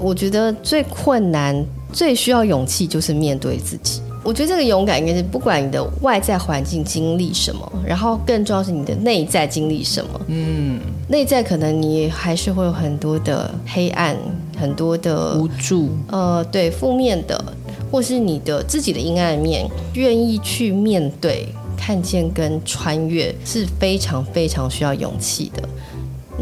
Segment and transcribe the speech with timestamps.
[0.00, 4.00] 我觉得最困难、最需要勇气就是面对自己。
[4.22, 10.20] 我觉得这个勇敢应该是不管你的外在环境经历什么，然后更重要是你的内在经历什么。
[10.26, 10.78] 嗯，
[11.08, 14.14] 内在可能你还是会有很多的黑暗，
[14.58, 17.42] 很多的无助，呃，对，负面的，
[17.90, 25.66] 或是你的自己的阴暗面，愿意去面对、看见跟穿越，是非常非常需要勇气的。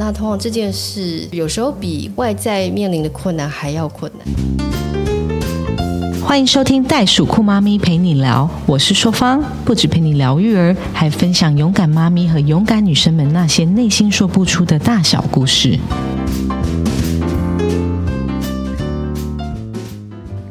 [0.01, 4.25] 那通常这件事有时候比外在面临的困难还要困难。
[6.23, 15.77] 欢迎收听袋鼠酷妈咪陪你聊，我是硕芳，不止陪你聊育儿，还分享勇敢妈咪和勇敢女生们那些内心说不出的大小故事。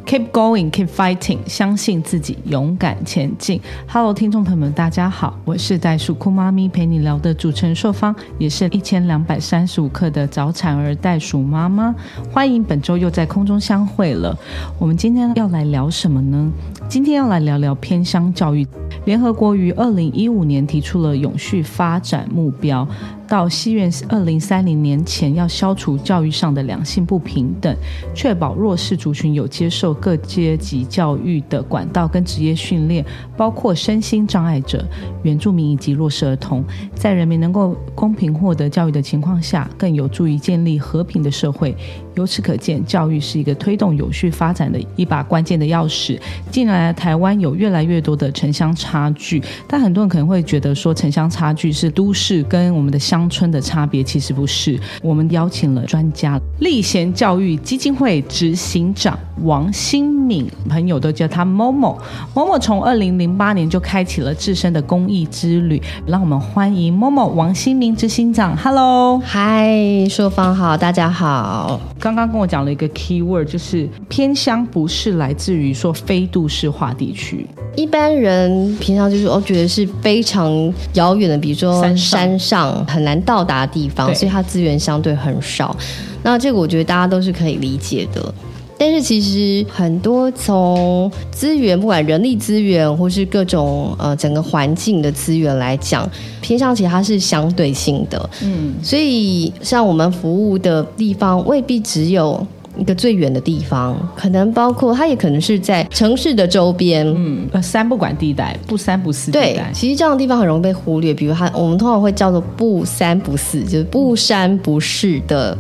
[0.08, 3.60] Keep going, keep fighting，相信自己，勇敢前进。
[3.90, 11.94] Hello，听众朋友们，大家好，我是袋鼠酷妈咪陪你聊的主持人硕芳，也是一千两百三十五克的早产儿袋鼠妈妈。
[12.32, 14.34] 欢迎本周又在空中相会了。
[14.80, 16.50] 我们今天要来聊什么呢？
[16.88, 18.66] 今天要来聊聊偏乡教育。
[19.04, 22.88] 联合国于二零一五年提出了永续发展目标。
[23.28, 27.76] 到西元二零三零年前，要消除教育上的两性不平等，
[28.16, 34.86] 确保弱势族群有接受各阶级教育的管道跟职业训练，包括身心障碍者、
[35.24, 36.64] 原住民以及弱势儿童，
[36.96, 41.76] 在人民能够公平获得教育的情况下，更有助于建立和平的社会。
[42.18, 46.20] 由此可见，教育是一个推动有序发展的一把关键的钥匙。
[46.52, 53.28] 近年来，台湾有越来越多的城乡差距，但很多人可能会觉得说，城乡差距是都市跟我们的乡。
[53.30, 54.80] 村的差别其实不是。
[55.04, 62.00] 我们邀请了专家，立贤教育基金会执行长王新敏，朋友都叫他某某。
[62.34, 65.80] 某某从二零零八年就开启了自身的公益之旅。
[66.08, 68.56] 让我们欢迎某某王新敏执行长。
[68.56, 71.80] Hello，嗨，硕芳好，大家好。
[72.08, 77.46] 刚刚跟我讲了一个 key word，就是偏乡不是来自于说非都市化地区。
[77.76, 85.76] 一般人平常就是我觉得是非常遥远的，比如说山上很难到达的地方，所以它资源相对很少。
[86.24, 88.34] 那这个我觉得大家都是可以理解的。
[88.78, 96.10] 但是其实很多从资源，不管人力资源或是各种呃整个环境的资源来讲，
[96.42, 98.30] 偏向其实它是相对性的。
[98.44, 102.46] 嗯，所以像我们服务的地方未必只有。
[102.80, 109.54] 一个最远的地方，可能包括它也可能是在城市的周边，嗯，呃，三不管地带，不三不四地带。
[109.54, 115.58] 对，其实这样的地方很容易被忽略，比如它，我们通常会叫做不三不四，就是不三不四的。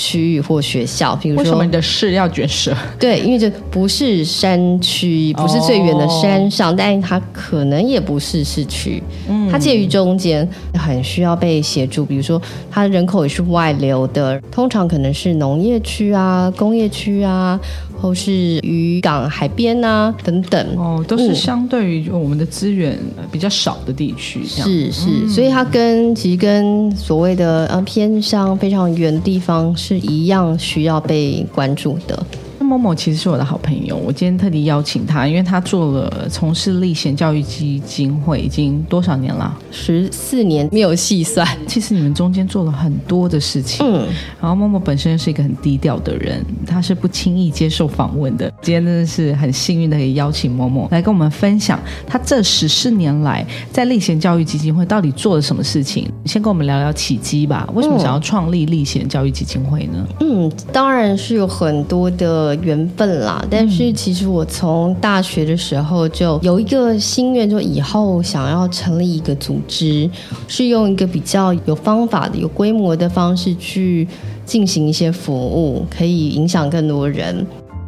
[0.00, 2.74] 区域或学校，比如说，为什么你的市要卷舌？
[2.98, 9.02] 对，因为这不是山区，不是最远的山上，但是它可能也不是市区，
[9.50, 12.02] 它介于中间，很需要被协助。
[12.04, 12.40] 比如说，
[12.70, 17.60] 它人口也是外流的，通常可能是农业区啊、工业区啊。
[18.00, 22.98] 或是渔港、海边呐等等哦，都是相对于我们的资源
[23.30, 24.44] 比较少的地区。
[24.44, 32.26] 是是，所以它跟其实跟所谓的呃偏乡非常远的地方是一样需要被关注的。
[32.70, 39.52] 某某其实是我的好朋友，我今天特地邀请他，因为他做了从事立贤教育基金会已经多少年了？
[39.72, 41.44] 十四年没有细算。
[41.66, 44.06] 其实你们中间做了很多的事情，嗯。
[44.40, 48.48] 然后某某本身是一个很低调的人，他是不轻易接受访问的。
[48.62, 51.76] 今天真的是很幸运的可以邀请某某来跟我们分享
[52.06, 56.08] 他这十四年来在立贤教育基金会到底做了什么事情。
[56.24, 60.06] 先跟我们聊聊契机吧，为什么想要创立立贤教育基金会呢？
[60.20, 62.59] 嗯，当然是有很多的。
[62.62, 70.08] 缘分啦，但是其实我从大学的时候就有一个心愿，就以后想要成立一个组织，
[70.48, 74.06] 是用一个比较有方法的、有规模的方式去
[74.44, 77.46] 进行一些服务，可以影响更多人。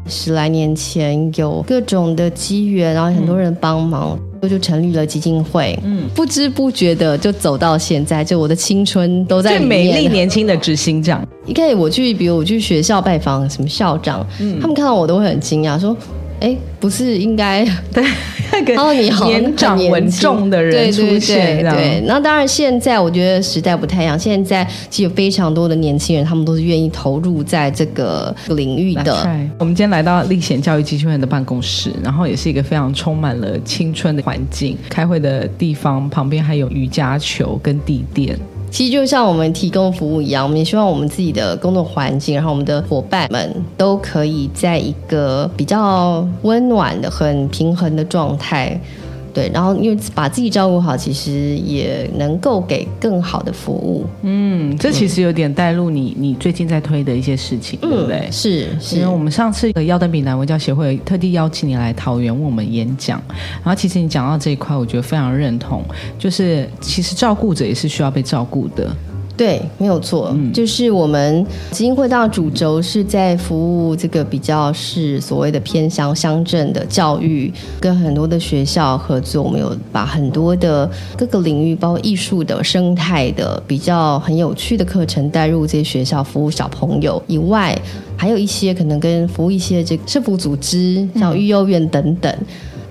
[0.08, 5.78] 十来年前有各种的机缘，然后很多人帮忙，我就成立了基金会。
[5.84, 11.26] 嗯，不知不觉的就走到现在，就我的青春都在最美丽年轻的执行长。
[11.46, 14.26] 一开始我去，比如我去学校拜访什么校长，
[14.60, 15.96] 他们看到我都会很惊讶，说。
[16.42, 18.04] 哎，不是应该对
[18.52, 18.92] 那个
[19.24, 22.02] 年长稳重的人出现，对。
[22.04, 24.18] 那当然，现在我觉得时代不太一样。
[24.18, 29.26] 现在其实有非常多的年轻人，他们都是愿意投入在这个领域的。
[29.56, 34.76] 我们今天来到历险教育基金会的办公室，然后也是一个非常充满了青春的环境。
[34.90, 38.36] 开会的地方旁边还有瑜伽球跟地垫。
[38.72, 48.80] 其实就像我们提供服务一样，我们也希望我们自己的工作环境，然后我们的伙伴们都可以在一个比较温暖的、很平衡的状态，
[49.32, 54.04] 对，然后因为把自己照顾好，其实也能够给更好的服务。
[54.22, 58.28] 嗯，这其实有点带入你你最近在推的一些事情，对不对？
[58.30, 63.22] 是，是因为我们上次的腰灯比南文教协会特地邀请你来桃园为我们演讲，
[63.64, 65.82] 然后其实你讲到这一块，我觉得非常认同，
[66.18, 68.94] 就是其实照顾者也是需要被照顾的。
[69.34, 87.76] 对，没有错，就是我们基金会大主轴是在服务这个比较是所谓的偏乡乡镇的教育，跟很多的学校合作，我们有把很多的各个领域，包括艺术的、生态的，比较很有趣的课程带入这些学校服务小朋友以外，
[88.16, 92.32] 还有一些可能跟服务一些这个社福组织，像育幼院等等，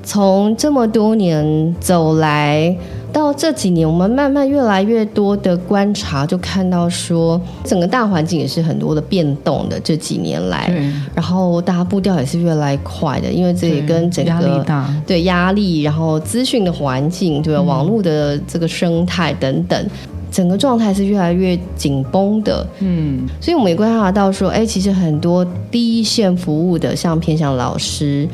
[0.04, 2.76] 从这么多年走来。
[3.14, 9.80] 到这几年，我们慢慢越来越多的观察，就看到说，整个大环境也是很多的变动的。
[9.82, 10.74] 这几年来，
[11.14, 14.66] 然后大家步调也是越来越快的，因为这也跟整个
[15.06, 19.90] 对压力，然后资讯的环境，对网络的这个生态等等，
[20.32, 22.66] 整个状态是越来越紧绷的。
[22.80, 28.28] 嗯，所以我们也观察到说，哎，其实很多第一线服务的，像偏向老师、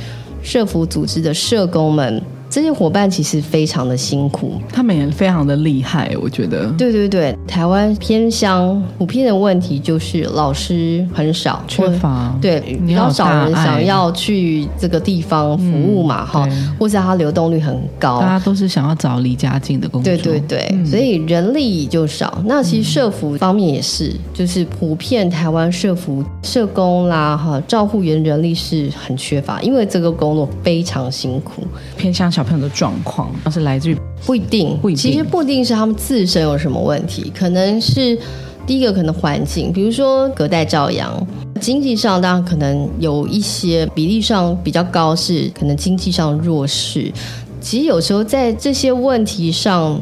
[0.44, 2.22] 社服组织的社工们。
[2.58, 6.66] 这些伙伴其实非常的辛苦，他们也非常的厉害，我觉得。
[6.72, 16.50] 对对对，台湾偏乡普遍的问题就是老师很少，缺乏，对，比较少人想要去这个地方服务嘛，哈，
[16.80, 22.42] 或者他流动率很高，大家都是想要找离家近的工作，对对对，所以人力就少。
[22.46, 31.62] 那其实社服方面也是，就是普遍台湾社服社工啦，哈，照护员人力是很缺乏，因为这个工作非常辛苦，
[31.96, 32.32] 偏向。
[32.32, 38.18] 小朋友的状况是来自于不一定，不其实不一定是他们自身有什么问题，可能是
[38.66, 41.28] 第一个可能环境，比如说隔代照养，
[41.60, 47.12] 经济上当然可能有一些比例上比较高，是可能经济上弱势。
[47.60, 50.02] 其实有时候在这些问题上。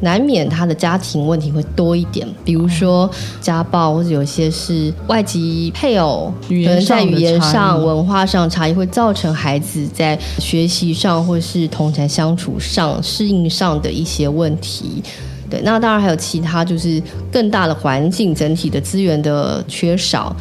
[0.00, 3.10] 难免他的家庭问题会多一点，比如说
[3.40, 15.02] 家暴，或者有些是外籍配偶，可能在语言上、文化上差异，会造成孩子在学习上或是同台相处上、适应上的一些问题。
[15.48, 17.00] 对，那当然还有其他，就是
[17.30, 20.34] 更大的环境整体的资源的缺少。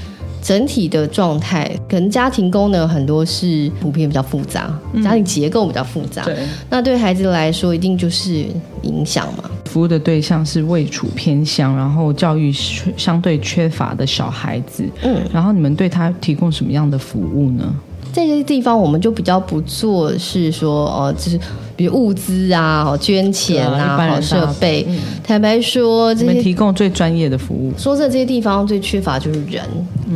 [0.45, 4.71] 整体的状态，可能家庭功能很多是普遍比较复杂，
[5.03, 6.23] 家庭结构比较复杂。
[6.23, 6.37] 对，
[6.69, 8.45] 那对孩子来说，一定就是
[8.83, 9.49] 影响嘛。
[9.65, 12.51] 服务的对象是位处偏乡，然后教育
[12.95, 14.87] 相对缺乏的小孩子。
[15.01, 17.63] 嗯，然后你们对他提供什么样的服务呢？
[18.13, 21.39] 这些地方我们就比较不做，是说呃，就是
[21.75, 24.85] 比如物资啊、捐钱啊、设备。
[25.23, 27.73] 坦白说，这些提供最专业的服务。
[27.77, 29.63] 说这这些地方最缺乏就是人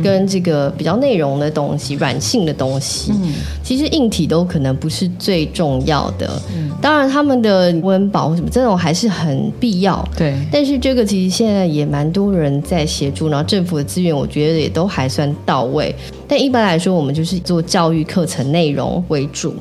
[0.02, 3.12] 跟这个比较内容的东西、软性的东西。
[3.12, 6.40] 嗯，其实硬体都可能不是最重要的。
[6.56, 10.08] 嗯，当然他们的温饱什么这种还是很必要。
[10.16, 15.94] 对，但是这个其实现在也蛮多人在协助，然后政府的资源我觉得也都还算到位。
[16.28, 19.52] 但一般来说，我们就是做教育课程内容为主。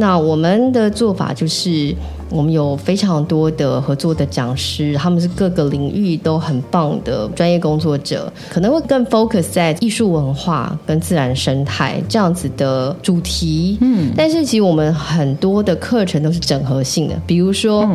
[0.00, 1.94] 那我们的做法就是，
[2.30, 13.76] 我们有非常多的合作的讲师，他们是各个领域都很棒的专业工作者，可能会更 focus 在艺术文化跟自然生态这样子的主题。
[13.82, 17.86] 嗯，但是其实我们很多的课程都是整合性的，比如说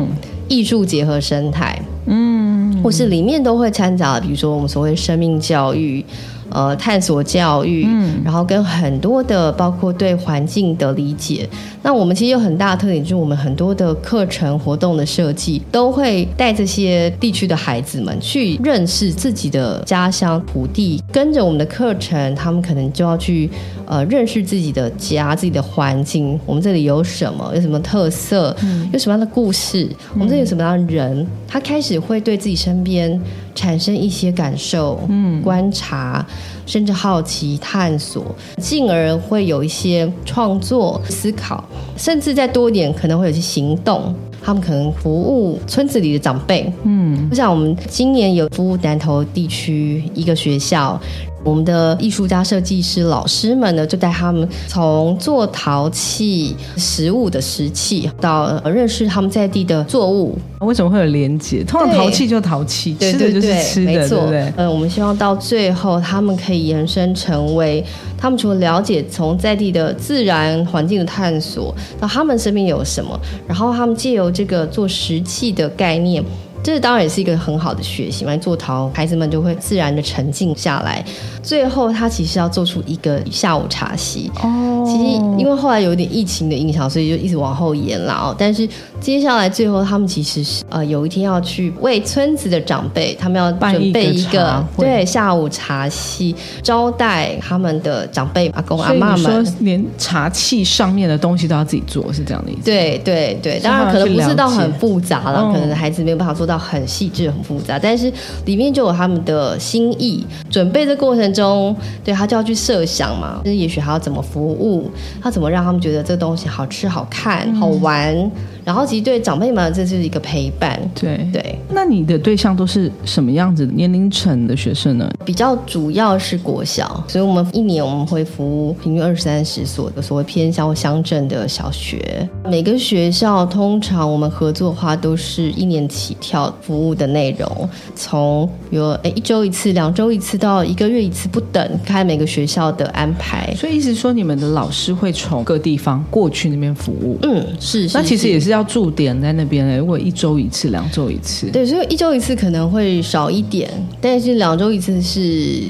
[0.46, 1.76] 艺术结合生态，
[2.06, 6.04] 嗯，或是里面都会掺杂，比如说我们所谓生命教育。
[6.50, 11.48] 呃，探索教育，嗯，然后跟很多的包括对环境的理解。
[11.82, 23.48] 那我们其实有很大的特点，就是我们很多的课程活动的设计，都会带这些地区的孩子们去认识自己的家乡土地，跟着我们的课程，他们可能就要去
[23.86, 26.38] 呃认识自己的家、自己的环境。
[26.44, 27.52] 我们这里有什么？
[27.54, 28.56] 有什么特色？
[28.92, 29.88] 有什么样的故事？
[30.14, 31.26] 我们这里有什么样的人？
[31.46, 33.20] 他开始会对自己身边。
[33.56, 36.24] 产生一些感受、嗯，观察，
[36.66, 38.24] 甚至好奇、探索，
[38.58, 41.64] 进而会有一些创作、思考，
[41.96, 44.14] 甚至再多一点，可能会有些行动。
[44.44, 51.00] 他们可能服务村子里的长辈，嗯，就像我们今年有服务南投地区一个学校。
[51.46, 60.36] 我们的艺术家、设计师、老师们呢，就带他们从做陶器、食物的石器，到认识他们在地的作物。
[60.58, 61.62] 为什么会有连接？
[61.62, 64.52] 通常陶器就陶器，吃的就是吃的，对不对？
[64.56, 67.84] 嗯，我们希望到最后，他们可以延伸成为，
[68.18, 76.24] 他们除了了解从在地的自然环境的探索，到他们身边有什么，然后他们借由这个做石器的概念。
[76.62, 78.36] 这当然也是一个很好的学习嘛。
[78.36, 81.04] 做陶，孩子们就会自然的沉静下来。
[81.42, 84.30] 最后，他其实要做出一个下午茶席。
[84.42, 85.04] 哦，其实
[85.38, 88.34] 因为后来有点疫情的影响，所以就一直往后延了哦。
[88.36, 88.68] 但是
[89.00, 99.46] 接下来最后，他们其实是呃有一天要去为村子的长辈，他们要准备一个对下午茶席，招待他们的长辈阿公阿妈们。
[99.60, 102.62] 连茶器上面的东西都要自己做，是这样的意思？
[102.64, 108.12] 对对对，当然可能不是到很复杂了，可能孩子没有办法做到很细致、很复杂，但是
[108.44, 110.26] 里面就有他们的心意。
[110.50, 114.90] 准备的过程中，对他就要去设想嘛，就是也许还要怎么服务，
[115.22, 118.30] 他怎么让他们觉得这东西好吃、好看、好玩。
[118.66, 120.76] 然后其实对长辈们，这是一个陪伴。
[120.92, 125.08] 对对，那你的对象都是什么样子年龄层的学生呢？
[125.24, 132.28] 比较主要是国小，所以我们一年我们会服务平均二三十所的所谓偏乡乡镇的小学。
[132.48, 143.54] 每个学校通常我们合作的话，都是一年起跳服务的内容，从比如诶一周一次、两周一次到一个月一次不等，看每个学校的安排。
[143.54, 147.16] 所以意思说，你们的老师会从各地方过去那边服务。
[147.22, 147.88] 嗯，是。
[147.94, 148.56] 那其实也是要。
[148.56, 155.20] 要驻点在那边嘞，如果一周一次、两周一次，对，所以一周一次可能会少一点，但是两周一次是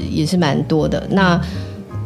[0.09, 1.04] 也是蛮多的。
[1.11, 1.37] 那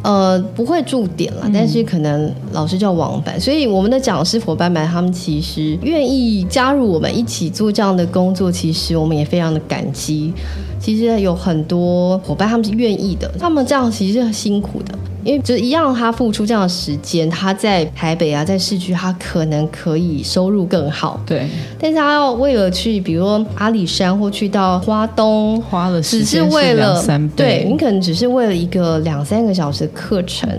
[0.03, 10.33] 呃不会驻点了，但是可能老师叫往返，所以我们的讲师伙伴们他们其实愿意加入我们一起做这样的工作，其实我们也非常的感激。
[10.79, 14.97] 其实有很多伙伴他们是愿意的，他们这样其实是很辛苦的。
[15.23, 21.19] 因为就一样，他付出这样的时间，他在台北啊，在市区，他可能可以收入更好。
[21.25, 21.47] 对，
[21.79, 27.03] 但是他要为了去，比如说阿里山或去到花东，花了只是为了
[27.35, 30.49] 对你可能只是为了一个两三个小时的课程，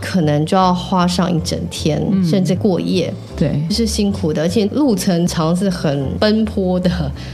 [0.00, 3.12] 可能就要花上一整天，甚至过夜。
[3.36, 6.90] 对，是辛苦的，而且路程长是很奔波的。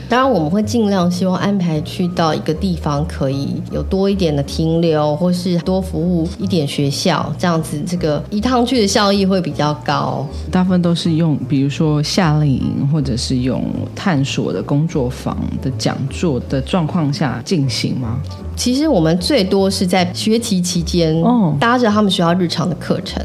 [0.08, 6.64] 当然，我们会尽量希望安排去到一个地方，可以有多一点的停留，或是多服务一点。
[6.76, 10.26] 学校这样子，这个一趟去的效益会比较高。
[10.52, 13.64] 大部分都是用，比如说夏令营，或者是用
[13.94, 18.18] 探索的工作坊的讲座的状况下进行吗？
[18.54, 21.16] 其实我们最多是在学期期间，
[21.58, 23.24] 搭着他们学校日常的课程，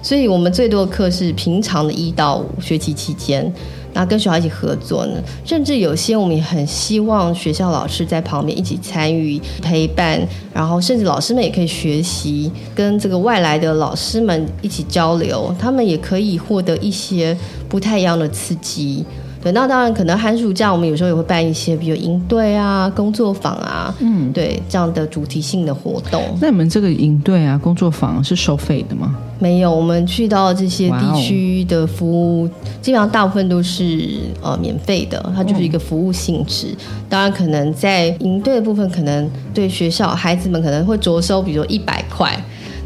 [0.00, 3.52] 所以我们最多的课是平常的一到五学期期间。
[3.94, 10.20] 那跟学校一起合作呢，甚至有些我们也很希望学校老师在旁边一起参与陪伴，
[10.54, 17.36] 然后甚至老师们也可以学习，跟这个外来的老师们一起交流，他们也可以获得一些
[17.68, 19.04] 不太一样的刺激。
[19.42, 26.22] 对，那当然可能寒暑假我们有时候也会办一些，比如营队啊、工作坊啊，嗯，对这样的主题性的活动。
[26.40, 29.16] 那你们这个营队啊、工作坊是收费的吗？
[29.40, 32.48] 没有，我们去到这些地区的服务，
[32.80, 34.08] 基本上大部分都是
[34.40, 36.68] 呃免费的，它就是一个服务性质。
[37.08, 42.32] 当然，可能在营队的部分，可能对学校孩子们可能会着收，比如一百块。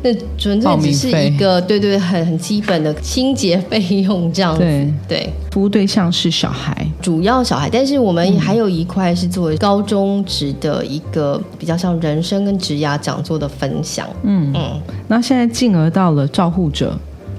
[0.06, 4.62] 那纯粹只是一个对对很很基本的清洁费用这样子，
[5.08, 14.52] 对，服务对象是小孩，主要小孩，但是我们还有一块是作为高中职的一个比较像人生跟职涯讲座的分享，嗯。
[14.54, 16.96] 嗯，那现在进而到了照护者。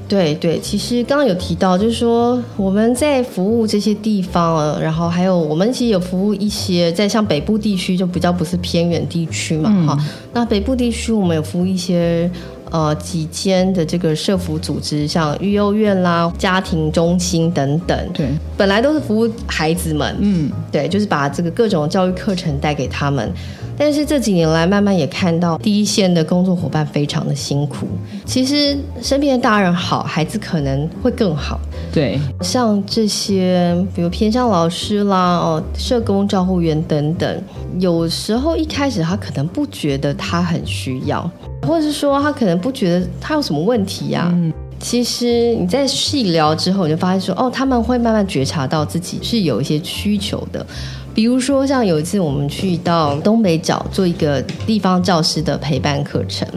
[0.10, 10.00] 对对，其实刚刚有提到，就是说我们在服务这些地方，然后还有我们其实有服务一些在像北部地区，就比较不是偏远地区嘛，哈。
[10.32, 12.32] 那北部地区我们有服务一些
[12.72, 17.98] 呃几间的这个社服组织，像育幼院啦、家庭中心等等。
[18.14, 23.32] 对，本来都是服务孩子们，嗯，对，就是把这个各种教育课程带给他们。
[23.80, 27.86] 但是这几年来，慢慢也看到第一线的工作伙伴非常的辛苦。
[28.26, 31.60] 其实身边的大人好，孩子可能会更好。
[31.94, 37.44] 对，像这些，比如偏向老师啦、哦，社工、照护员等等，
[37.78, 41.30] 有时候一开始他可能不觉得他很需要，
[41.68, 44.32] 或者是说他可能不觉得他有什么问题呀。
[44.34, 50.66] 嗯，其实你在细聊之后，你就发现说，哦，他们会慢慢觉察到自己是有一些需求的。
[51.14, 56.48] 比如说，像有一次我们去到东北角做一个地方教师的陪伴课程，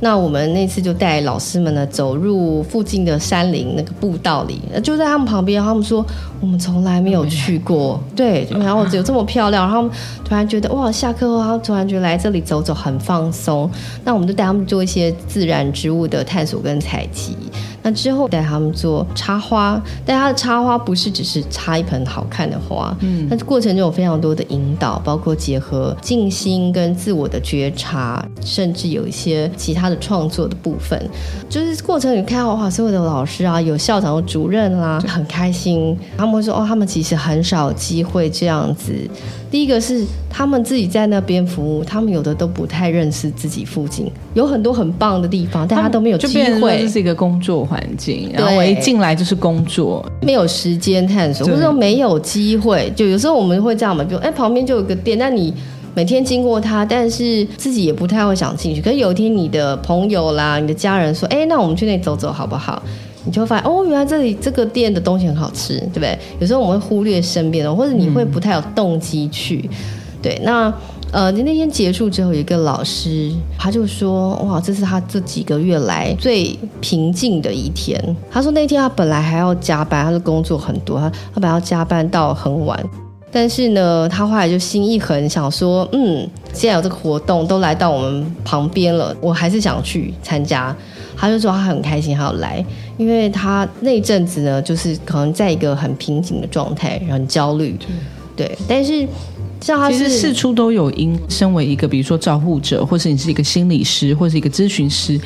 [0.00, 6.04] 那我们那次就带老师们呢走入附近的山林那个步道里，就在他们旁边，他们说
[6.40, 9.88] 我们从来没有去过， 对，然后有这么漂亮，然后
[10.24, 13.70] 突然觉得哇，下课后他突然觉得来这里走走很放松，
[14.04, 17.36] 那我们就带他们做一些自然植物的探索跟采集。
[17.82, 31.00] 那之后带他们做插花，但他的插花不是只是插一盆好看的花，嗯，那过程中有非常多的引导，包括结合静心跟自我的觉察，甚至有一些其他的创作的部分。
[31.48, 35.96] 就是过程你看到哇，所有的老师啊，有校长、主任啦，很开心。
[36.16, 38.92] 他们会说哦，他们其实很少机会这样子。
[39.50, 46.28] 第一个是他们自己在那边服务，他们有的都不太认识自己附近，有很多很棒的地方，但他都没有机
[46.60, 46.78] 会。
[46.78, 52.92] 这是一个工作环境，然后我一进来就是工作，没有时间探索，或者说没有机会。
[52.96, 55.54] 就有时候我们会这样嘛，比如哎，旁边就有个店，那你
[55.94, 58.82] 每天经过它，但是自己也不太会想进去。
[58.82, 62.82] 可是有一天你的朋友啦，你的家人说，哎，那我们去那里走走好不好？
[63.24, 66.18] 你就会发现哦，原来这里这个店的东西很好吃，对不对？
[66.40, 69.68] 有时候我们会忽略身边的，或者你会不太有动机去。
[70.22, 70.72] 对，那
[71.12, 78.00] 呃，那天结束之后，有一个老师他就说：“哇，这是他这几个月来最平静的一天。”
[78.30, 82.80] 他说那天他本来还要加班，他的工作很多，他他本来要加班到很晚，
[83.32, 90.74] 但是呢，他后来就心一横，想说：“嗯，既然有这个活动都来到我们旁边了，我还是想去参加。”
[91.18, 92.64] 他就说他很开心，他要来，
[92.96, 97.76] 因为他那阵子呢，就是可能在一个很平静的状态，很焦虑，
[98.36, 99.06] 对，但是
[99.60, 101.18] 像他是事出都有因。
[101.28, 105.20] 身为一个比如说照护者，或是你是一个心理师，或是一个咨询师，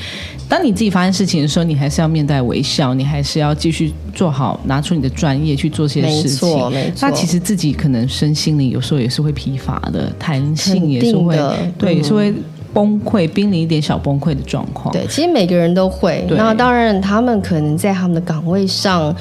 [0.48, 6.48] 当你自己发生事情的时候，你还是要面带微笑，你还是要继续做好，拿出你的专业去做些事情。
[6.48, 7.08] 没错，没错。
[7.08, 11.38] 那其实自己可能身心灵有时候也是会疲乏的，弹性也是会，
[11.78, 12.34] 对，也是会。
[12.74, 14.92] 崩溃，濒临一点小崩溃的状况。
[14.92, 16.26] 对，其实每个人都会。
[16.28, 19.14] 那当然，他们可能在他们的岗位上，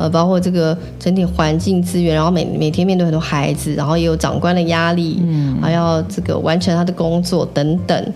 [0.00, 8.12] 呃，包括这个整体环境资源，然后每每天面对很多孩子，然后也有长官的压力，嗯，还要这个完成他的工作等等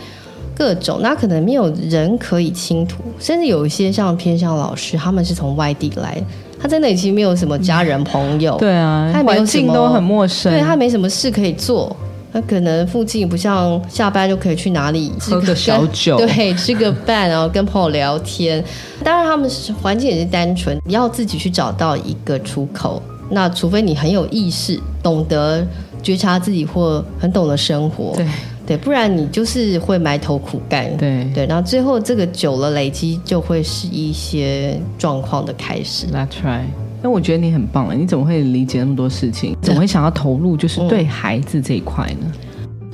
[0.56, 1.00] 各种。
[1.02, 6.16] 那可能没有人可以倾吐，甚至有一些像偏向老师，他们是从外地来，
[6.58, 11.94] 他在那里其实没有什么家人朋友，对啊，环境都很陌生，对他没什么事可以做。
[12.34, 18.62] 那可能附近不像下班就可以去哪里喝个小酒， 对，吃个饭，然后跟朋友聊天。
[19.04, 23.00] 当然，他们是环境也是单纯，你要自己去找到一个出口。
[23.30, 25.64] 那除非你很有意识，懂得
[26.02, 28.26] 觉察自己，或很懂得生活，对
[28.66, 31.46] 对，不然你就是会埋头苦干，对对。
[31.46, 36.06] 然后最后这个久了累积，就会是一些状况的开始。
[36.08, 36.66] That's right。
[37.04, 39.54] 那我觉得你很棒了，你怎么会理解那么多事情？
[39.60, 42.32] 怎么会想要投入就是对孩子这一块呢？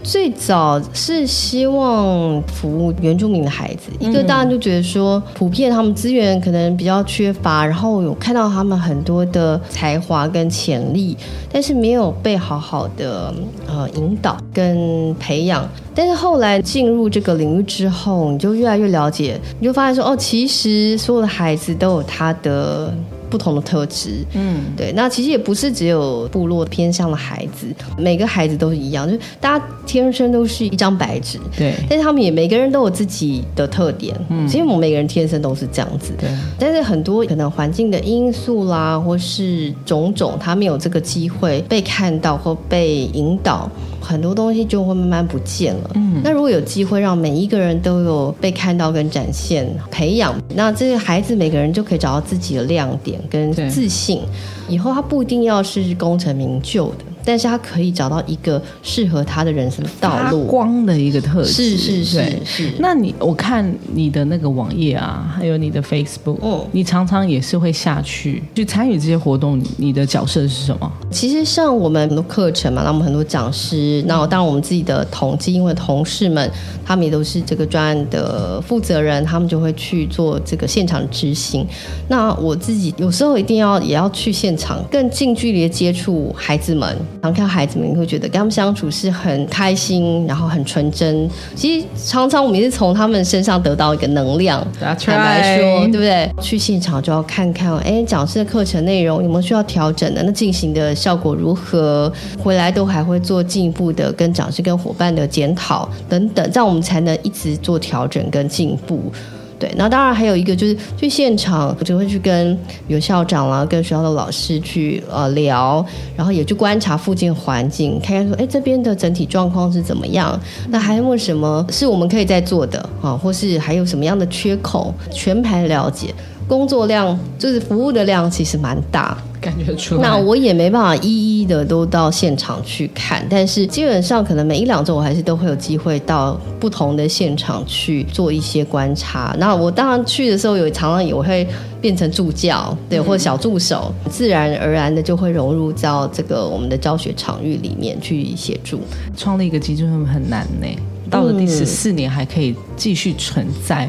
[0.02, 11.16] 最早是希望服务原住民的孩子，一个当然就觉得说，普遍他们资源可能比较缺乏，然后有看到他们很多的才华跟潜力，
[11.52, 13.32] 但是没有被好好的
[13.68, 15.64] 呃引导跟培养。
[15.94, 22.92] 但是后来进入这个领域之后，你就越来越了解，你就发现说，哦，其实所有的孩子都有他的。
[23.30, 27.66] 不同的特质，嗯，对，那其实也不是只有部落偏向的孩子，
[27.96, 43.70] 每个孩子都是一样，就是大家天生都是一张白纸，对，但是他们也每个人都有自己的特点，嗯，其实我们每个人天生都是这样子，对，但是很多可能环境的因素啦，或是种种，他没有这个机会被看到或被引导。
[44.02, 45.90] 很多东西就会慢慢不见了。
[45.94, 54.22] 嗯，那如果有机会让每一个人都有被看到跟展现、培养，那这些孩子每个人就可以找到自己的亮点跟自信。
[54.68, 57.04] 以后他不一定要是功成名就的。
[57.24, 61.50] 但是他可以找到一个适合他的人生道路，光的一个特质。
[61.50, 62.72] 是是是是。
[62.78, 69.60] 那你我看你的那个网页啊，还有你的 Facebook，嗯，你常常也是会下去去参与这些活动。
[69.76, 70.92] 你的角色是什么？
[71.10, 76.50] 其实像我们很多课程嘛，那我们很多讲师，那当然我们自己的统计，因为同事们
[76.84, 81.66] 他们也都是这个专案的负责人，他们就会去做这个现场执行。
[82.08, 86.96] 那我自己有时候一定要也要去现场，更近距离的接触孩子们。
[87.22, 91.28] 常看孩子们，你会觉得跟他们相处是很开心，然后很纯真。
[91.54, 94.66] 其实常常我们也是从他们身上得到一个能量。
[94.80, 96.30] 坦白说，对不对？
[96.40, 100.22] 去现场就要看看，哎，讲师的课程内容有没有需要调整的？
[100.22, 102.10] 那进行的效果如何？
[102.42, 109.12] 回来都还会做进一步的跟讲师、跟伙伴的检讨等等，这样我们才能一直做调整跟进步。
[109.60, 115.84] 对，那当然还有一个就是去现场，我就会去跟有校长啦，跟学校的老师去呃聊，
[116.16, 120.40] 然后也去观察附近环境，看看说，哎，这边的整体状况是怎么样？
[120.70, 123.12] 那还有没有什么是我们可以在做的啊？
[123.12, 124.94] 或是还有什么样的缺口？
[125.12, 126.14] 全盘了解。
[126.50, 129.16] 工作量就是服务的量其实蛮大。
[129.40, 139.34] 感觉出来，那我也没办法一一的都到现场去看，但是基本上可能每一两周我还是都会有机会到不同的现场去做一些观察。
[139.38, 141.46] 那我当然去的时候，有常常也会
[141.80, 148.80] 变成助教，对，或者小助手，自然而然的就会融入到这个我们的教学场域里面去协助。
[149.16, 150.66] 创立一个基金会很难呢，
[151.08, 153.88] 到了第十四年还可以继续存在，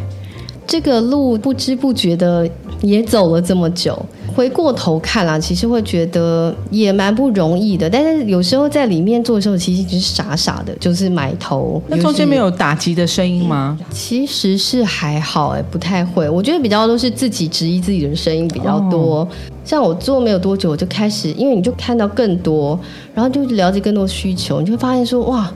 [0.66, 2.50] 这个路不知不觉的
[2.82, 3.98] 也走了这么久。
[4.34, 7.90] 回过头看啦，其实会觉得也蛮不容易的。
[7.90, 11.82] 但是有时候在里面做的时候，其实只是傻傻的，就是埋头。
[11.90, 13.78] 那中间没有打击的声音吗？
[13.92, 16.30] 其实是还好哎，不太会。
[16.30, 19.28] 我觉得比较都是自己质疑自己的声音比较多。
[19.66, 22.80] 像我做没有多久，我就开始，因为你就看到更多，
[23.14, 25.52] 然后就了解更多需求，你就会发现说，哇，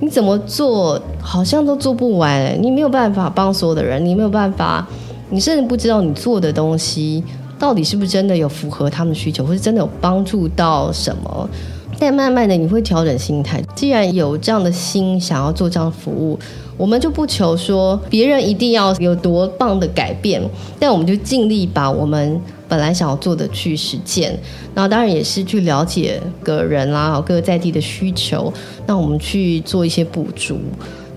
[0.00, 4.86] 你怎么做好像都做不完，你没有办法帮所有的人，你没有办法，
[5.30, 7.22] 你甚至不知道你做的东西。
[7.58, 11.50] 到底是不是真的有符合他们的需求，或是真的有帮助到什么？
[11.98, 13.60] 但慢慢的你会调整心态。
[13.74, 16.38] 既然有这样的心想要做这样的服务，
[16.76, 20.40] 我们就不求说别人一定要有多棒的改变，
[20.78, 24.38] 但我们就尽力把我们本来想要做的去实践。
[24.74, 28.52] 那当然也是去了解个人啦，各个在地的需求，
[28.86, 30.58] 那我们去做一些补足。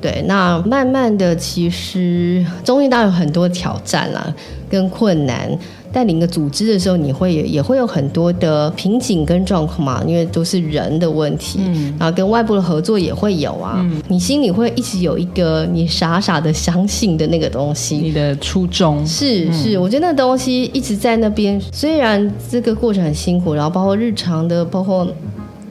[0.01, 4.33] 对，那慢慢的其实中间当然有很多挑战啦，
[4.67, 5.55] 跟困难。
[5.91, 11.60] 带领一个组织的时候，你会也会有很多的瓶颈跟状况嘛，因为都是人的问题，
[11.99, 13.86] 然后跟外部的合作也会有啊。
[14.08, 21.62] 你心里会一直有一个你傻傻的相信的那个东西，你的初衷是是，我觉得那东西一直在那边。
[21.71, 25.08] 虽然这个过程很辛苦，然后包括日常的，包括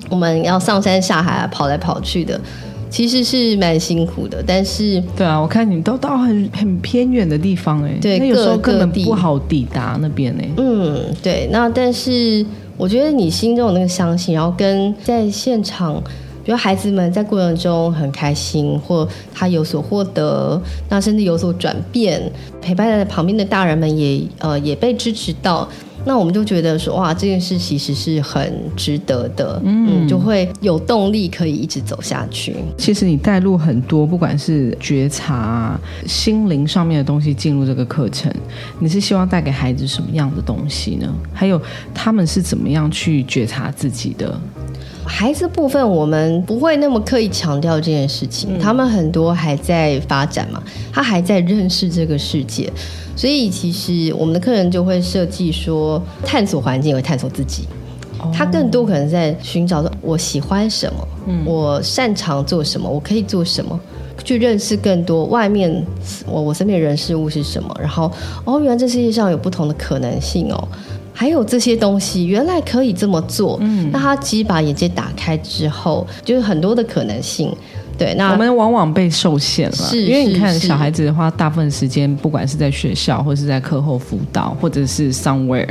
[0.09, 2.41] 我们要上山下海啊跑来跑去的。
[2.91, 10.49] 其实是蛮辛苦的，但是对啊，我看你都到很很偏远的地方哎，对，那有时候根本不好抵达那边哎。
[10.57, 12.45] 嗯，对，那但是
[12.77, 16.03] 我觉得你心中有那个相信，然后跟在现场，
[16.45, 22.21] 比如孩子们在过程中很开心，或他有所获得，那甚至有所转变，
[22.61, 25.69] 陪伴在旁边的大人们也呃也被支持到。
[26.05, 32.57] 那我们就觉得说，哇，这件事其实是很值得的，嗯，就会有动力可以一直走下去。
[32.77, 38.33] 其实你带入很多，不管是觉察、心灵上面的东西进入这个课程，
[38.79, 41.13] 你是希望带给孩子什么样的东西呢？
[41.33, 41.61] 还有
[41.95, 44.41] 他们是怎么样去觉察自己的？
[45.05, 52.73] 孩子部分，我们不会那么刻意强调这件事情，他们很多还在发展嘛，他还在认识这个世界。
[53.17, 57.65] 所以其实我们的客人就会设计说，探索环境，会探索自己。
[58.33, 61.09] 他更多可能在寻找说，我喜欢什么，
[61.45, 63.79] 我擅长做什么，我可以做什么，
[64.23, 65.85] 去认识更多外面
[66.27, 67.75] 我我身边人事物是什么。
[67.81, 68.13] 然后
[68.45, 70.69] 哦，原来这世界上有不同的可能性哦，
[71.21, 73.59] 还有这些东西原来可以这么做。
[73.61, 77.55] 嗯，那他其实把眼界打开之后，就是很多的可能性。
[78.01, 85.69] 对，那我们往往被受限了，是因为你看小孩子的话，大部分时间不管是在学校，或是在课后辅导，或者是 somewhere，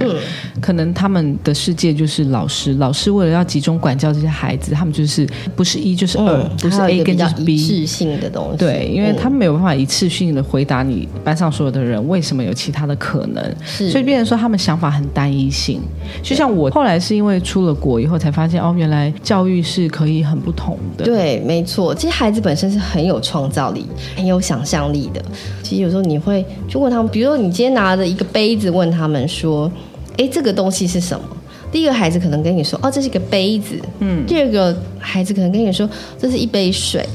[0.62, 2.76] 可能他们的世界就是老师。
[2.76, 8.58] 老师为了要集中管教这些孩子，他们就是不是一就是二，不是 A 跟就是 B，一次性的东西。
[8.58, 13.44] 对，因为他们没有办法一次性的回答你班上所有的人为什么有其他的可能，
[13.90, 15.82] 所以变成说他们想法很单一性。
[16.22, 21.04] 就像我后来是因为出了国以后才发现，哦，原来教育是可以很不同的。
[21.04, 22.19] 对，没错，其实。
[22.20, 25.24] 孩子本身是很有创造力、很有想象力的。
[25.64, 29.72] 其实有时候你会去问他们，比如说你今天拿着一个杯子，问他们说
[30.20, 31.26] ：“哎，这个东西是什么？”
[31.72, 34.26] 第一个孩子可能跟你说：“哦，这是一个杯子。”嗯。
[34.28, 37.08] 第二个孩子可能跟你说：“这是一杯水。”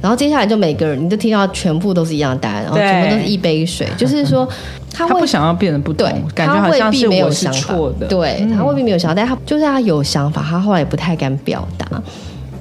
[0.00, 3.88] 然后接下来就每个人，你就听到全部都是一样的答案，然后全部都是一杯水。
[3.98, 4.48] 就是说，
[4.94, 8.06] 他不想要变得不同，感觉好像是我是错的。
[8.06, 12.00] 对他未必没有想法，但他就是他有想法，他后来也不太敢表达。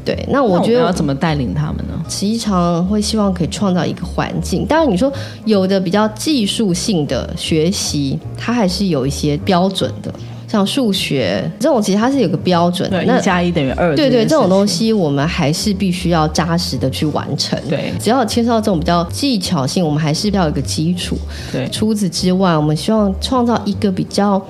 [0.05, 1.93] 对，那我觉得要怎么带领他们呢？
[2.09, 4.65] 时常会希望可以创造一个环境。
[4.65, 5.11] 当然，你说
[5.45, 10.13] 有的比较技术性的学习，它还是有一些标准的，
[10.47, 12.89] 像数学这种，其实它是有个标准。
[12.89, 13.95] 对，一加一等于二。
[13.95, 17.57] 对对，这种东西我们还是必须要扎实的去完成。
[17.69, 21.17] 对，只要牵涉到这种比较技巧性，我们还是要有一个基础。
[21.51, 24.41] 对，除此之外，我们希望创造一个比较。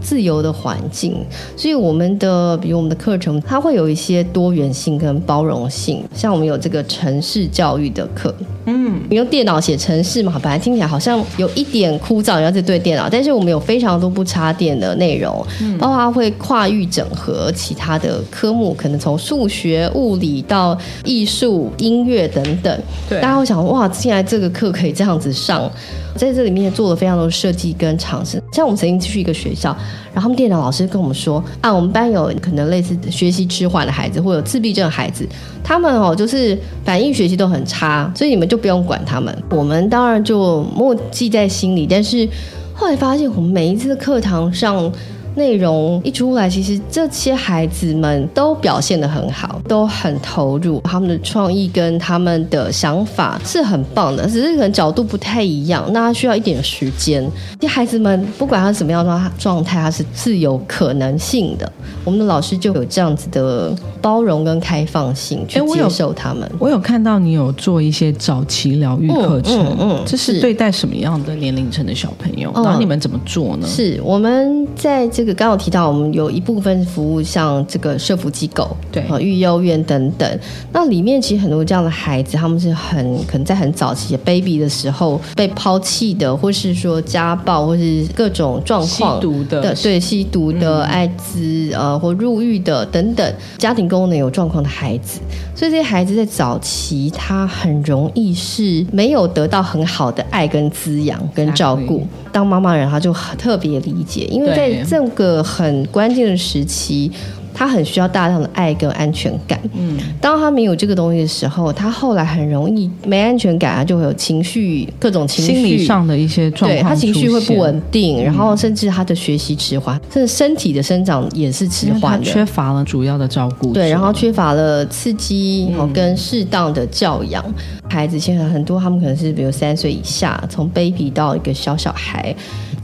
[0.00, 1.16] 自由的环境，
[1.56, 6.02] 所以我们的比如我们的课程，它会有一些多元性跟包容性。
[6.14, 8.34] 像我们有这个城市教育的课，
[8.66, 22.80] 嗯，你用电脑写城市嘛，本来听起来好像有一点枯燥，要去对电脑，但是我们有非常多不插电的内容，嗯，包括它会跨域整合其他的科目，可能从数学、物理到艺术、音乐等等。
[23.08, 25.70] 对，大家会想哇，进来这个课可以这样子上。
[26.16, 28.42] 在这里面做了非常多的设计跟尝试。
[28.52, 29.70] 像我们曾经去一个学校，
[30.12, 35.26] 然后他们电脑老师跟我们说啊，我们班有可能类似学习迟缓的孩子，或者自闭症的孩子，
[35.62, 39.36] 他们哦就是反应学习都很差，所以你们就不用管他们。
[39.50, 42.28] 我们当然就默记在心里，但是
[42.74, 44.92] 后来发现，我们每一次课堂上。
[45.34, 57.26] 内容一出来，其实这些孩子们都表现得很好，都很投入，他们的创意跟他们的想法是很棒的，只是可能角度不太一样，那他需要一点时间。
[57.58, 61.70] 这孩子们不管他什么样的状态，他是自有可能性的。
[62.04, 66.50] 我们的老师就有这样子的包容跟开放性去接受他们。
[66.58, 72.50] 我有看到你有做一些早期疗愈课程，嗯，这是对待什么样的年龄层的小朋友？
[72.54, 73.66] 然后你们怎么做呢？
[73.66, 80.40] 是我们在这个刚刚提到，我们有一部分服务像这个社福机构，对，啊育幼院等等。
[80.72, 95.20] 那里面其实很多这样的孩子，他们是很可能在很早期的 baby 的时候被抛弃的，或是说家暴，或是各种状况吸毒的，对，吸毒的、艾滋呃或入狱的等等，家庭功能有状况的孩子。
[95.60, 102.06] 所以这些孩子在早期，他很容易是没有得到很好的爱跟滋养跟照顾。
[102.32, 107.12] 当妈妈人，他就很特别理解，因为在这个很关键的时期。
[107.60, 109.60] 他很需要大量的爱跟安全感。
[109.74, 123.74] 嗯，当他没有这个东西的时候，他后来很容易没安全感，啊就会有情绪各种情绪心理上的一些状况，他情绪会不稳定，然后甚至他的学习迟缓，甚至身体的生长也是迟缓的，缺乏了主要的照顾。
[123.74, 127.44] 对，然后缺乏了刺激跟适当的教养。
[127.90, 132.34] 孩子现在很多，他们可能是比如三岁以下，从 baby 到一个小小孩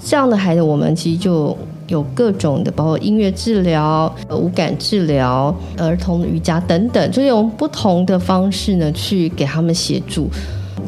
[0.05, 1.57] 这样的孩子，我们其实就。
[1.89, 10.29] 有各种的，包括音乐治疗、无感治疗、儿童瑜伽等等，就用不同的方式呢，去给他们协助。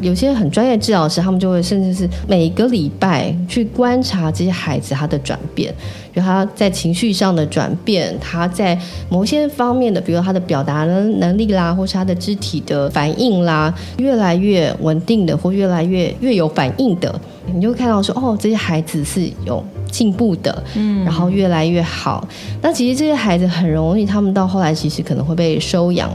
[0.01, 5.73] 有些很专业治疗师，他们就会甚至是每个礼拜去观察这些孩子他的转变，
[6.15, 17.19] 就他在情绪上的转变，他在某些方面的，比如他的表达能能力啦，或是他的肢体的反应啦，越来越稳定的，或越来越越有反应的，
[17.53, 19.61] 你就看到说，哦，这些孩子是有。
[19.89, 22.27] 进步的，嗯，然后越来越好。
[22.61, 26.09] 那其实这些孩子很容易，他们到后来其实可能会被收养。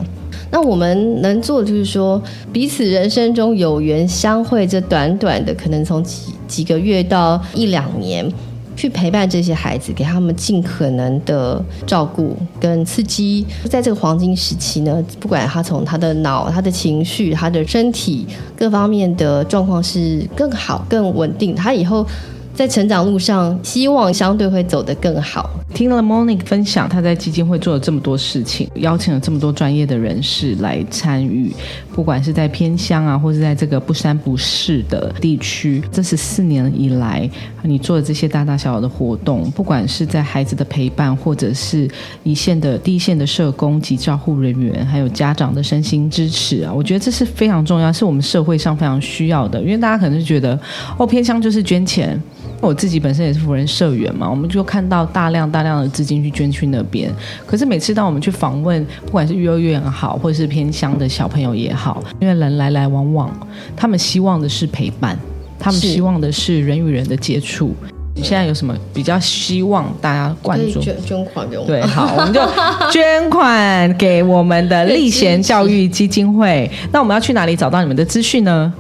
[0.51, 2.21] 那我们能做的就是说，
[2.53, 8.31] 彼此人生中有缘相会，这短短的可能从几几个月到一两年，
[8.77, 13.45] 去陪伴这些孩子，给他们尽可能的照顾跟刺激。
[13.69, 18.25] 在这个黄金时期呢，不管他从他的脑、他的情绪、他的身体
[18.57, 22.07] 各方面的状况是更好、更稳定，他以后。
[22.55, 25.51] 在成长路上，希望相对会走得更好。
[25.75, 31.53] 听了 Monique 分享，他在基金会做了这么多事情，邀请了这么多专业的人士来参与，
[31.93, 37.29] 不管是在偏乡啊，或者在这个不三不四的地区，这十四年以来
[37.63, 41.91] 你做的这些大大小小的活动，不管是在孩子的陪伴，或者是
[42.23, 49.61] 一线的第一线的社工及照护人员，还有家长的身心支持啊，我觉得这是非常重要，是我们社会上非常需要的。
[49.61, 50.57] 因为大家可能是觉得，
[50.97, 52.23] 哦，偏乡就是捐钱。
[52.61, 57.11] 我自己本身也是福人社员嘛，我们就看到大量大量的资金去捐去那边。
[57.47, 63.31] 可是每次当我们去访问，不管是幼儿园好，或者是偏乡的小朋友也好，因为人来来往往，
[63.77, 65.19] 他们希望的是陪伴，
[65.59, 67.75] 他们希望的是人与人的接触。
[68.17, 70.81] 你现在有什么比较希望大家关注？
[70.81, 71.67] 捐捐款给我们。
[71.67, 72.41] 对，好，我们就
[72.93, 76.71] 捐款给我们的立贤教育基金会。
[76.93, 78.73] 那我们要去哪里找到你们的资讯呢？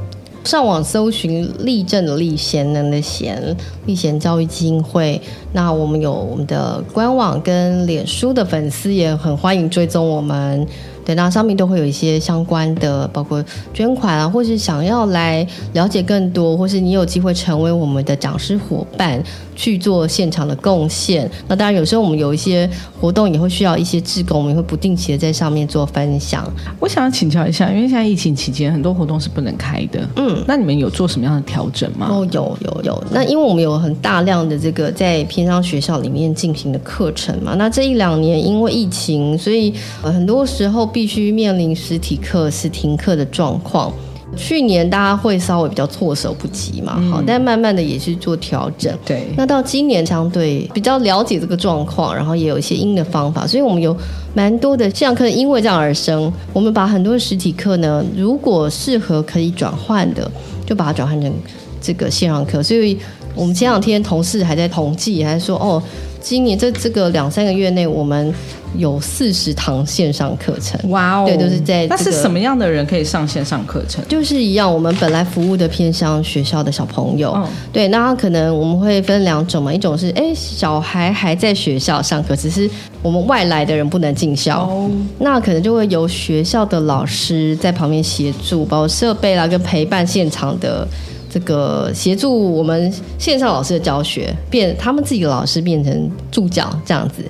[0.44, 5.20] 上网搜寻立正的立贤能的贤立贤教育基金会，
[5.52, 10.66] 那我们有我们的官网跟脸书的粉丝也很欢迎追踪我们。
[11.04, 19.22] 对，那上面都会有一些相关的，包括捐款啊，或是想要来了解更多，或是你有机会成为我们的讲师伙伴。
[19.56, 21.30] 去做现场的贡献。
[21.46, 22.68] 那当然，有时候我们有一些
[23.00, 26.44] 活动也会需要一些志工，我们也会不定期的在上面做分享。
[26.80, 32.08] 我想要请教一下，因为现在疫情期间很多活动是不能开的，嗯，那你们有做什么样的调整吗？
[32.10, 33.04] 哦，有有有。
[33.12, 43.92] 那因为我们有很大量的这个在偏乡学校里面进行的课程嘛，那这一两年因为疫情，所以很多时候必须面临实体课是停课的状况。
[44.36, 48.92] 去年大家会稍微比较措手不及嘛，好，但慢慢的也是做调整。
[49.04, 53.96] 对，那到今年相对比较了解这个状况，然后也有一些新的方法，所以我们有
[54.34, 56.32] 蛮多的线上课因为这样而生。
[56.52, 60.28] 我们把很多实体课呢，如果适合可以转换的，
[60.66, 61.32] 就把它转换成
[61.80, 62.60] 这个线上课。
[62.60, 62.98] 所以
[63.36, 65.82] 我们前两天同事还在统计，还说哦。
[66.24, 68.32] 今年这这个两三个月内，我们
[68.78, 70.80] 有四十堂线上课程。
[70.90, 71.86] 哇哦，对，都是在。
[71.86, 74.02] 那是什么样的人可以上线上课程？
[74.08, 77.46] 就是一样，我们本来服务的偏向学校的小朋友。
[77.70, 82.68] 对，那可能我们会分两种嘛，一种是哎，小孩还在学校上课，只是
[83.02, 84.74] 我们外来的人不能进校，
[85.18, 90.88] 那可能就会由学校的老师在旁边协助，包括设备啦跟陪伴现场的。
[91.34, 97.24] 这个协助我们线上老师的教学，变他们自己的老师变成助教这样子，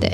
[0.00, 0.10] 对。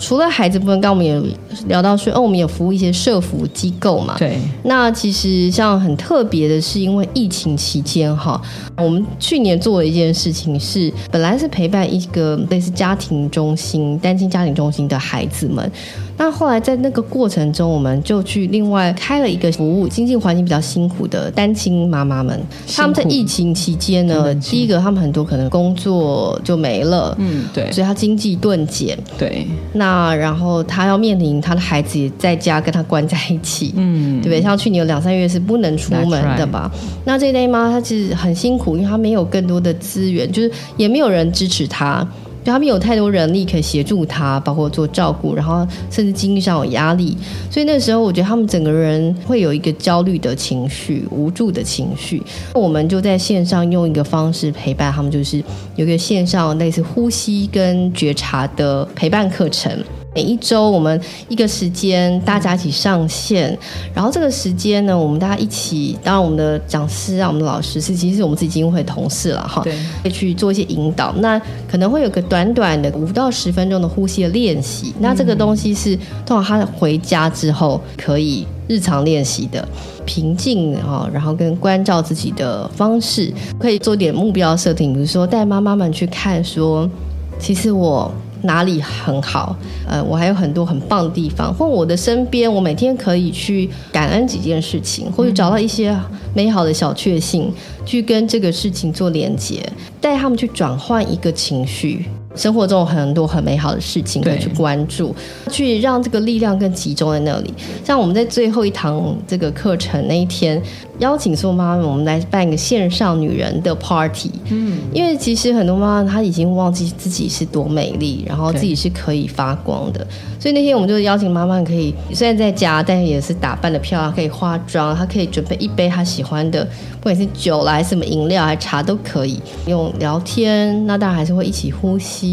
[0.00, 1.20] 除了孩子部分，刚我们也
[1.66, 4.16] 聊到说，哦，我们有服务一些社服机构嘛。
[4.18, 4.36] 对。
[4.64, 8.40] 那其实像很特别的是，因为疫情期间哈，
[8.76, 15.70] 我们去年做了一件事情是，本来是陪伴一个类似家庭中心、单亲家庭中心的孩子们。
[16.18, 22.38] 那后来在那个过程中，我们就去另外开了一个服务，经济环境比较辛苦的单亲妈妈们。
[22.76, 29.46] 他们在疫情期间呢，第一个他们很多可能工作就没了，嗯，对，所以他经济顿减，对。
[29.72, 34.42] 那然后他要面临他的孩子也在家跟他关在一起，嗯，对不对？
[34.42, 36.68] 像去年有两三月是不能出门的吧？
[37.04, 42.06] 那这类妈她其实很辛苦，因为她没有更多的资源，就是也没有人支持她。
[42.52, 47.16] 他们有太多人力可以协助他，包括做照顾，然后甚至经济上有压力，
[47.50, 52.22] 所以那时候我觉得他们整个人会有一个焦虑的情绪、无助的情绪。
[52.54, 55.42] 我们就在线上用一个方式陪伴他们，就是
[55.76, 59.76] 有一个线上类似呼吸跟觉察的陪伴课程。
[60.18, 63.56] 每一周我们一个时间，大家一起上线，
[63.94, 71.14] 然后这个时间呢，我们大家一起，当然我们的讲师啊，我们的老师是其实是我们自己基金会同事了哈，对，会去做一些引导。
[71.18, 79.68] 那可能会有个短短的五到十分钟的呼吸的练习，那这个东西是通常他回家之后可以日常练习的，
[80.04, 86.90] 平静哈，然后跟关照自己的方式，可以做点目标设定，比如说带妈妈们去看，说
[87.38, 88.12] 其实我。
[88.42, 89.56] 哪里很好？
[89.86, 95.96] 呃，我还有很多很棒的地方，或我的身边，我每天可以去感恩几件事情，或者找到一些
[96.34, 97.52] 美好的小确幸，
[97.84, 99.66] 去跟这个事情做连接，
[100.00, 102.04] 带他们去转换一个情绪。
[102.38, 105.14] 生活中有很多很美好的事情可以去关注，
[105.50, 107.52] 去让这个力量更集中在那里。
[107.84, 110.62] 像我们在最后一堂这个课程那一天，
[111.00, 114.30] 邀请所有妈妈，我们来办一个线上女人的 party。
[114.50, 120.06] 嗯，因为其实很多妈妈她已经忘记自己是多美丽，然后自己是可以发光的。
[120.38, 126.64] 所以那天我们就邀请妈妈，可以虽然在家，但也是打扮的漂亮，可以化妆，她可以准备一杯她喜欢的，
[127.00, 129.42] 不管是酒啦，还是什么饮料，还是茶都可以。
[129.66, 132.27] 用聊天，那当然还是会一起呼吸，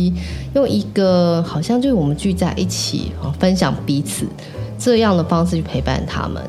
[0.54, 4.26] 用一个好像就是我们聚在一起啊，分享彼此
[4.78, 6.42] 这样的方式去陪伴他们。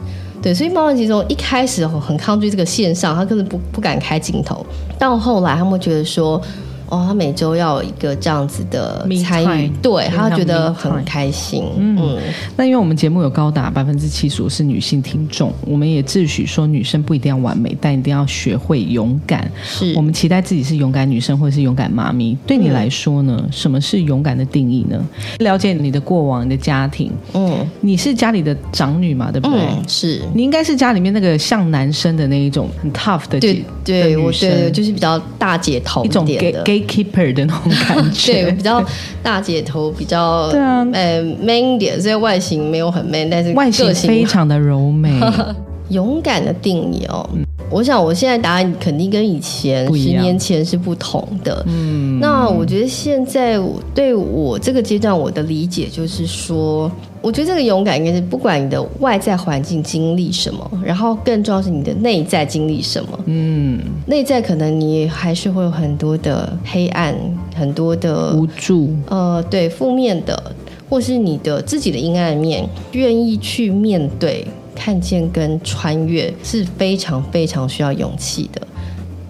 [0.42, 4.64] 对，所以妈妈其中一开始很抗拒这个线上，他根本不不敢开镜头，
[4.98, 6.40] 到后来他们觉得说。
[6.88, 11.64] 哦，他每周要有一个这样子的参与，对他觉得很开心。
[11.76, 12.18] 嗯，
[12.56, 19.50] 那因为我们节目有高达百分之七十五是女性听众，我们也自诩说女生不一定要完美，但一定要学会勇敢。
[19.64, 22.36] 是我们期待自己是勇敢女生，或者是勇敢妈咪。
[22.46, 23.44] 对你来说呢？
[23.50, 25.04] 什么是勇敢的定义呢？
[25.38, 27.10] 了解你的过往，你的家庭。
[27.34, 29.30] 嗯，你是家里的长女嘛？
[29.32, 29.60] 对不对？
[29.88, 36.96] 是你应该是家里面那个像男生的那一种很 tough 的对对，我对就是比较大姐头一种给给。
[36.96, 38.82] keeper 的那种感觉， 对，比较
[39.22, 45.20] 大姐头，比较对啊，呃，man 一点，所以外形没有很 man，但是外形非常的柔美。
[45.90, 47.24] 勇敢的定义哦，
[47.70, 51.62] 我想我现在答案肯定跟以前十年前是不同的。
[51.68, 53.56] 嗯，那我觉得现在
[53.94, 56.90] 对我这个阶段，我的理解就是说。
[57.26, 63.18] 我觉得这个勇敢应该是不管你的外在环境经历什么，然后更重要是你的内在经历什么。
[63.24, 67.16] 嗯，内在可能你还是会有很多的黑暗，
[67.52, 68.90] 很多的无助。
[69.08, 70.40] 呃，对，负面的，
[70.88, 78.62] 或是你的自己的阴暗面，愿意去面对、看见跟穿越，是非常非常需要勇气的。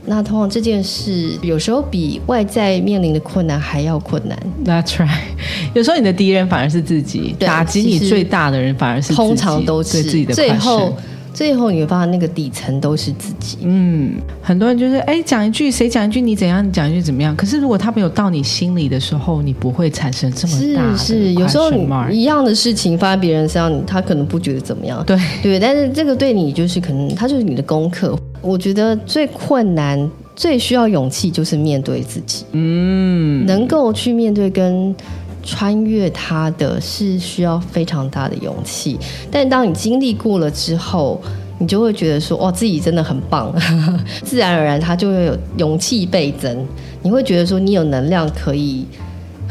[0.08, 4.38] 那通常这件事有时候比外在面临的困难还要困难。
[4.64, 5.10] That's right。
[5.74, 10.32] 有时候你的敌人反而是自己，打击你最大的人反而是通常都是自己的。
[10.32, 10.96] 最后，
[11.34, 13.58] 最后你会发现那个底层都是自己。
[13.62, 17.34] 嗯，很多人就是哎讲一句，谁讲一句你怎样，你讲一句怎么样。
[17.34, 20.96] 可是如果他没有到你心里的时候，你不会产生这么大。
[20.96, 21.70] 是是，有时候
[22.10, 25.02] 一样的事情发在别人身上，他可能不觉得怎么样。
[25.04, 28.16] 对对，但是这个对你就是可能，他就是你的功课。
[28.46, 32.44] 我觉得最困难、最需要勇气，就是面对自己。
[32.52, 34.94] 嗯，能够去面对跟
[35.42, 38.98] 穿越它的是需要非常大的勇气。
[39.30, 41.20] 但当你经历过了之后，
[41.58, 43.54] 你就会觉得说：“哇，自己真的很棒。
[44.22, 46.66] ”自然而然，他就会有勇气倍增。
[47.02, 48.84] 你会觉得说，你有能量可以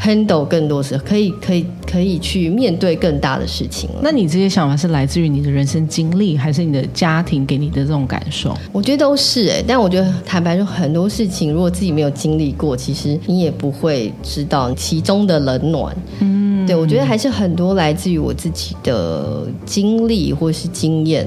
[0.00, 3.88] handle 更多事，可以可以可以去面对更大的事情。
[4.02, 8.56] 那你这些想法是来自于你的人生经历，还是你的家庭给你的这种感受？
[8.72, 15.96] 我觉得都是哎，但我觉得坦白说，很多事情如果自己没有经历过，其实你也不会知道其中的冷暖。
[16.20, 21.26] 嗯，对，我觉得还是很多来自于我自己的经历或是经验。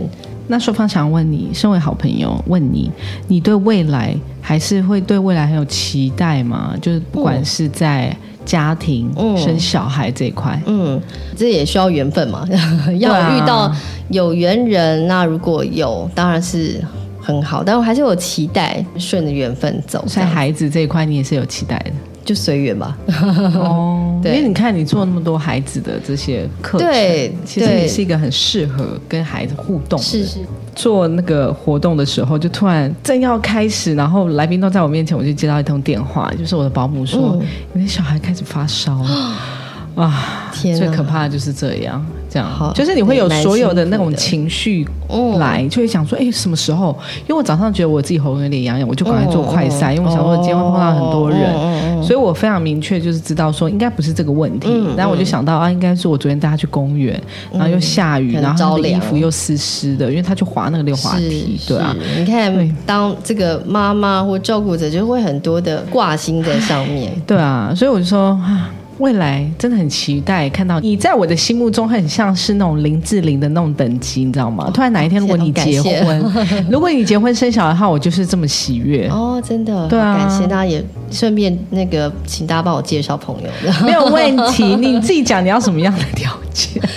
[0.51, 2.89] 那说方想问你，身为好朋友，问你，
[3.27, 6.75] 你对未来还是会对未来很有期待吗？
[6.81, 8.15] 就是不管是在
[8.49, 10.99] 家庭、嗯生小孩这一块，嗯，
[11.37, 12.43] 这也需要缘分嘛，
[12.97, 13.71] 要遇到
[14.09, 15.05] 有缘人。
[15.05, 16.83] 那如果有，当然是
[17.21, 20.03] 很好，但我还是有期待，顺着缘分走。
[20.07, 21.91] 在孩子这一块，你也是有期待的。
[22.29, 22.95] 就随缘吧。
[23.55, 29.99] 哦， 因为你看你做那么多孩子的这些课程，对，其实你是一个很适合跟孩子互动。
[29.99, 30.37] 是是。
[30.75, 37.41] 做那个活动的时候，就突然正要开始，然后来宾都在我面前，我就接到一通电话，就是我的保姆说，
[37.73, 39.35] 你的小孩开始发烧了。
[39.95, 44.87] 啊，最可怕的就是这样，这样，就是你会有所有的那种情绪
[45.39, 46.95] 来，就会想说，哎，什么时候？
[47.21, 54.69] 因为我早上觉得我自己喉咙有点痒痒，我就赶快做快筛，因为我想说今天会碰到很多人，所以我非常明确就是知道说应该不是这个问题。
[54.95, 57.19] 然后我就想到啊，应该是我昨天带他去公园，
[57.51, 61.95] 然后又下雨，然后他的衣服又湿湿的，因为他去滑那个溜滑梯，对啊。
[62.17, 68.69] 你看，当这个妈妈或照顾者就会很多的挂心在上面， 对啊，所以我就说啊。
[68.99, 74.69] 未来真的很期待看到你，在我的心目中很像是那种林志玲的那种等级，你知道吗？
[74.73, 76.33] 突然哪一天如果你结婚，
[76.69, 83.49] 如果你结婚生小孩的话，我就是这么喜悦哦，真的，对啊，感谢大家也顺便那个，请大家帮我介绍朋友，
[83.85, 86.81] 没有问题，你自己讲你要什么样的条件。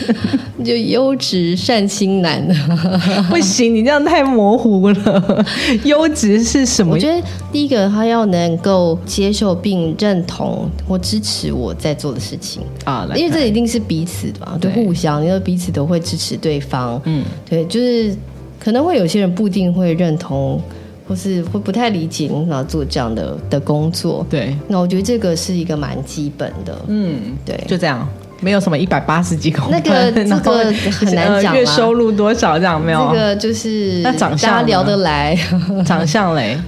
[0.64, 2.40] 就优质善心男，
[3.28, 5.44] 不行，你这样太模糊了。
[5.82, 6.92] 优质是什么？
[6.92, 17.00] 我觉得第一个他要能够接受并认同或支持我在做的事情啊，因为这一定是彼此的嘛，就互相，因为彼此都会支持对方。
[17.04, 18.14] 嗯，对，就是
[18.58, 20.60] 可能会有些人不一定会认同，
[21.08, 24.26] 或是会不太理解你要做这样的的工作。
[24.30, 26.78] 对，那我觉得这个是一个蛮基本的。
[26.88, 28.08] 嗯，对，就这样。
[28.44, 33.08] 没有什么一百八十几公分，那个这个很难讲月收入多少这样没有？
[33.12, 35.38] 这个就是那长相聊得来，
[35.86, 36.58] 长相嘞，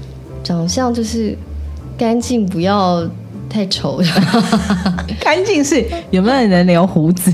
[0.45, 1.37] 长相就是
[1.99, 3.05] 干净，不要。
[3.55, 4.07] 太丑了，
[5.21, 7.33] 干净是有没有人留胡子？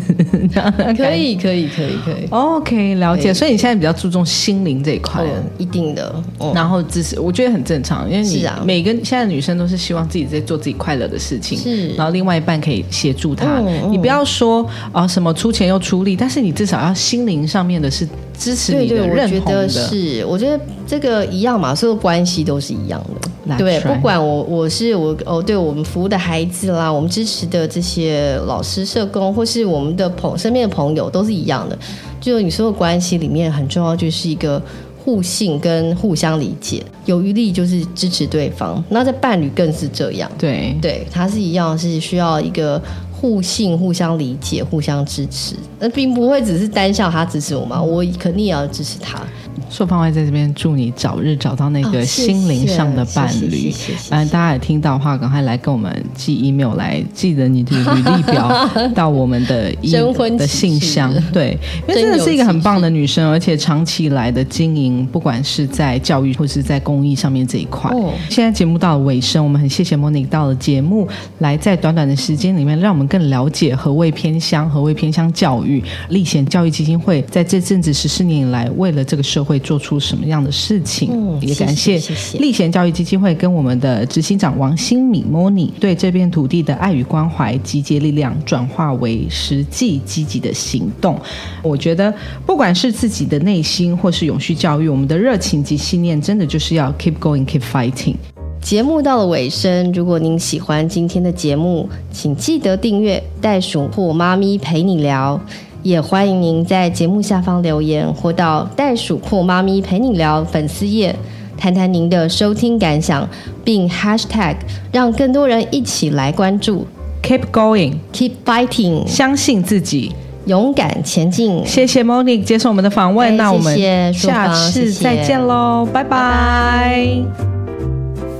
[0.94, 2.26] 可以，可以，可以，可以。
[2.28, 3.32] OK，了解。
[3.32, 5.24] 所以你现在比较注重心灵这一块，
[5.56, 6.14] 一定的。
[6.54, 11.88] 然后只是我觉得很正常，因为你每个现在女生都是希望自己在做自己快乐的事情，是。
[11.94, 13.58] 然后另外一半可以协助她。
[13.90, 18.06] 你不要说啊什么出钱又出力，但是你至少要心灵上面的是
[18.40, 19.68] 支持你的、认同的。
[19.68, 23.56] 是，我觉得这个一样嘛，所有关系都是一样的。
[23.58, 31.78] 对，不管我我是我哦，对我们服务的孩子啦，我们支持的这些老师、社工，或是我们的朋身边的朋友，都是一样的。
[32.20, 34.62] 就你所有关系里面很重要，就是一个
[35.04, 38.82] 互信跟互相理解，有余力就是支持对方。
[38.88, 42.80] 那在伴侣更是这样，对对，他是一样，是需要一个
[43.20, 45.54] 互信、互相理解、互相支持。
[45.78, 49.20] 那并不会只是单向他支持我嘛，我肯定也要支持他。
[49.68, 53.72] 硕芳会在这边祝你早日找到那个心灵上的伴侣。
[54.08, 61.14] 反正，大家也听到的话，赶快来跟我们寄 email 来，记得你的履历表 到我们的征婚的信箱。
[61.32, 61.56] 对，
[61.86, 67.88] 因为真的是一个很棒的女生，而且长期以来的经营，不管是在教育或是在公益上面这一块。
[68.28, 71.06] 现在节目到了尾声，我们很谢谢 Monique 到了节目
[71.38, 75.84] 来，在短短的时间里面，让我们更了解何谓偏乡，何谓偏乡教育。
[76.08, 79.60] 立贤教育基金会在这阵子十四年以来，为了这个社会。
[79.60, 81.38] 做出什么样的事情？
[81.40, 82.00] 也感谢
[82.38, 91.20] 立贤教育基金会跟我们的执行长王新敏 Moni 对这片土地的爱与关怀，集结力量，转化为实际积极的行动。
[91.62, 92.12] 我觉得，
[92.46, 98.14] 不管是自己的内心，或是永续教育，我们的热情及信念，真的就是要 keep going，keep fighting。
[98.60, 105.40] 节目到了尾声，如果您喜欢今天的节目，请记得订阅袋鼠或妈咪陪你聊。
[105.82, 111.16] 也欢迎您在节目下方留言，或到袋鼠或妈咪陪你聊粉丝页，
[111.56, 113.26] 谈谈您的收听感想，
[113.64, 114.56] 并 hashtag
[114.92, 116.86] 让更多人一起来关注。
[117.22, 120.12] Keep going，keep fighting，相信自己，
[120.44, 121.64] 勇敢前进。
[121.64, 127.59] 谢谢 Monique 接受我们的访问，那我们下次再见喽，拜拜。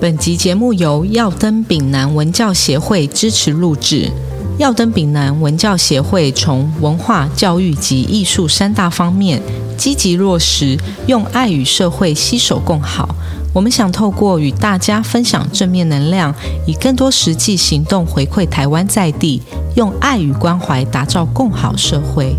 [0.01, 4.11] 本集节目由耀登丙南文教协会支持录制。
[4.57, 9.43] 耀登丙南文教协会从文化、教育及艺术三大方面
[9.77, 13.15] 积极落实，用爱与社会携手共好，
[13.53, 16.35] 我们想透过与大家分享正面能量，
[16.67, 19.43] 以更多实际行动回馈台湾在地，
[19.77, 22.35] 用爱与关怀打造更好社会。